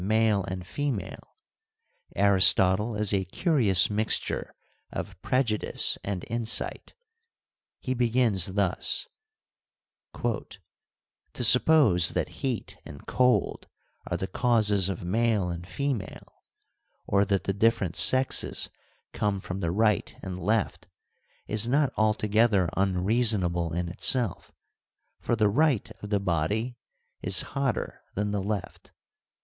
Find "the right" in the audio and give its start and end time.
19.59-20.15, 25.35-25.91